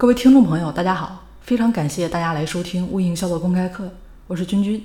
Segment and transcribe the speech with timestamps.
[0.00, 1.26] 各位听众朋友，大家好！
[1.42, 3.92] 非常感谢大家来收听微营销的公开课，
[4.28, 4.82] 我是君君。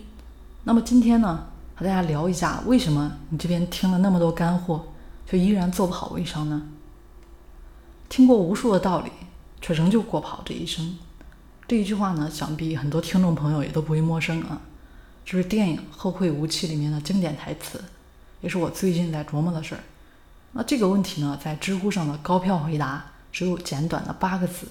[0.65, 4.87] 那么今天呢，和大家聊一下，为什么你这边听了那么多干货，
[5.25, 6.63] 却依然做不好微商呢？
[8.09, 9.11] 听过无数的道理，
[9.61, 10.97] 却仍旧过不好这一生。
[11.65, 14.61] 这一句话呢，想必很多听众朋友也都不会陌生啊。
[15.23, 17.81] 这是电影《后会无期》里面的经典台词，
[18.41, 19.81] 也是我最近在琢磨的事儿。
[20.51, 24.67] 那这个问题呢，在知乎上的高票回答只有简短的八个字。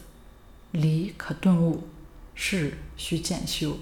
[0.75, 1.85] 理可顿悟，
[2.35, 3.77] 事需渐修。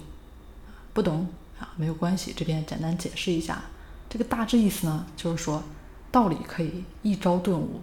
[0.93, 1.27] 不懂
[1.59, 3.63] 啊，没有关系，这边简单解释一下。
[4.11, 5.63] 这个大致意思呢，就是说
[6.11, 7.81] 道理可以一朝顿悟，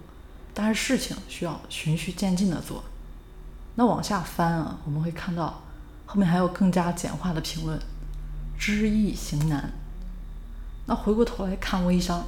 [0.54, 2.84] 但是事情需要循序渐进的做。
[3.74, 5.64] 那往下翻啊，我们会看到
[6.06, 7.80] 后面还有更加简化的评论：
[8.60, 9.72] 知易行难。
[10.86, 12.28] 那回过头来看微商，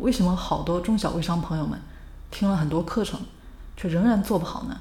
[0.00, 1.80] 为什么好多中小微商朋友们
[2.30, 3.22] 听了很多课程，
[3.74, 4.78] 却仍然做不好呢？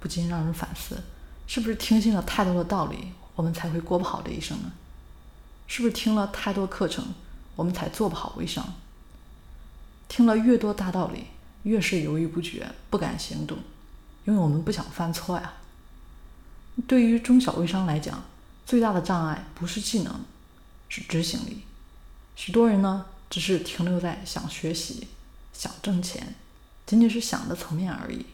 [0.00, 1.00] 不禁让人反思，
[1.46, 4.72] 是不是听信了太多的道理，我们才会过不好这一生呢？
[5.66, 7.04] 是不是听了太多课程，
[7.54, 8.74] 我们才做不好微商？
[10.08, 11.26] 听了越多大道理，
[11.62, 13.58] 越是犹豫不决，不敢行动，
[14.24, 15.52] 因为我们不想犯错呀。
[16.88, 18.24] 对于中小微商来讲，
[18.64, 20.20] 最大的障碍不是技能，
[20.88, 21.62] 是执行力。
[22.34, 25.08] 许多人呢，只是停留在想学习、
[25.52, 26.34] 想挣钱，
[26.86, 28.24] 仅仅是想的层面而已。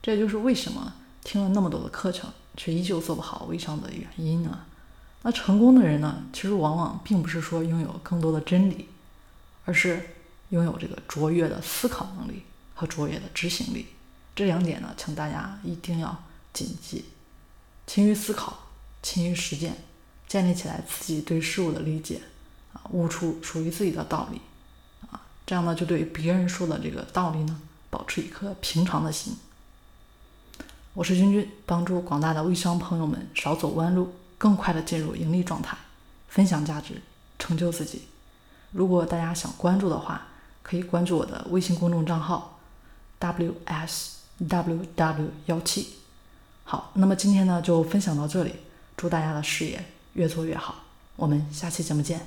[0.00, 0.94] 这也就是为什么。
[1.24, 4.64] 听了那么多的课程，却依旧做不好微商的原因呢？
[5.22, 6.24] 那成功的人呢？
[6.32, 8.88] 其实往往并不是说拥有更多的真理，
[9.64, 10.16] 而是
[10.48, 12.42] 拥有这个卓越的思考能力
[12.74, 13.86] 和卓越的执行力。
[14.34, 17.04] 这两点呢，请大家一定要谨记：
[17.86, 18.58] 勤于思考，
[19.00, 19.76] 勤于实践，
[20.26, 22.20] 建立起来自己对事物的理解
[22.72, 24.40] 啊，悟出属于自己的道理
[25.08, 29.36] 啊，这样呢，就对别人说的这个道理呢，保持一颗平常的心。
[30.94, 35.74] 我是君君，帮助广大的微商朋友们少走弯路，更快的进入盈利状态，
[36.28, 37.00] 分享价值，
[37.38, 38.02] 成就自己。
[38.72, 40.26] 如果大家想关注的话，
[40.62, 42.60] 可以关注我的微信公众账号
[43.20, 44.80] wsww
[45.46, 45.94] 幺七。
[46.64, 48.56] 好，那么今天呢就分享到这里，
[48.94, 49.82] 祝大家的事业
[50.12, 50.74] 越做越好，
[51.16, 52.20] 我们下期节目见。